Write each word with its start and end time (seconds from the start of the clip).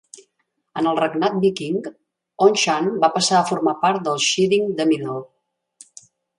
En 0.79 0.87
el 0.91 0.95
regnat 0.99 1.35
viking, 1.43 1.77
Onchan 2.47 2.89
va 3.05 3.11
passar 3.19 3.37
a 3.41 3.45
formar 3.53 3.77
part 3.87 4.03
del 4.11 4.21
sheading 4.31 4.69
de 4.81 4.91
Middle. 4.95 5.23